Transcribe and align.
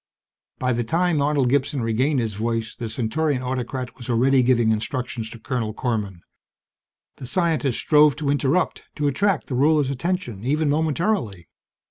By 0.57 0.73
the 0.73 0.83
time 0.83 1.21
Arnold 1.21 1.47
Gibson 1.49 1.83
regained 1.83 2.19
his 2.19 2.33
voice, 2.33 2.75
the 2.75 2.89
Centaurian 2.89 3.43
autocrat 3.43 3.97
was 3.97 4.09
already 4.09 4.41
giving 4.41 4.71
instructions 4.71 5.29
to 5.29 5.37
Colonel 5.37 5.75
Korman. 5.75 6.21
The 7.17 7.27
scientist 7.27 7.77
strove 7.77 8.15
to 8.15 8.31
interrupt, 8.31 8.81
to 8.95 9.05
attract 9.07 9.45
the 9.45 9.53
ruler's 9.53 9.91
attention 9.91 10.43
even 10.43 10.71
momentarily. 10.71 11.49